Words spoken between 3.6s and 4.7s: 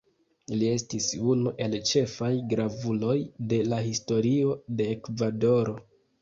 la Historio